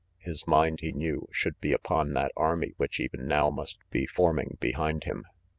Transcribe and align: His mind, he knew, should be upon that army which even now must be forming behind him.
His 0.17 0.47
mind, 0.47 0.79
he 0.79 0.91
knew, 0.91 1.27
should 1.31 1.59
be 1.61 1.73
upon 1.73 2.13
that 2.13 2.31
army 2.35 2.73
which 2.77 2.99
even 2.99 3.27
now 3.27 3.51
must 3.51 3.77
be 3.91 4.07
forming 4.07 4.57
behind 4.59 5.03
him. 5.03 5.25